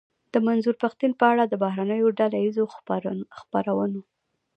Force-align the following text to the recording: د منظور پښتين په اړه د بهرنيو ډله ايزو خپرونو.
د 0.33 0.35
منظور 0.47 0.75
پښتين 0.83 1.11
په 1.19 1.25
اړه 1.31 1.43
د 1.47 1.53
بهرنيو 1.63 2.15
ډله 2.19 2.37
ايزو 2.43 2.63
خپرونو. 3.55 4.01